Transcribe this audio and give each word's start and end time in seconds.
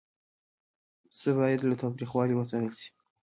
پسه 1.09 1.29
باید 1.37 1.59
له 1.69 1.75
تاوتریخوالي 1.81 2.33
وساتل 2.35 2.73
شي. 2.81 2.89